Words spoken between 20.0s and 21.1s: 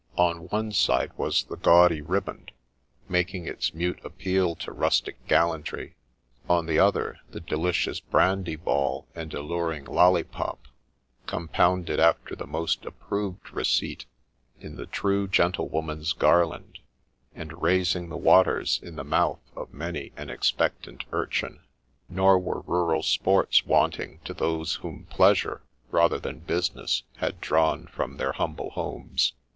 an expectant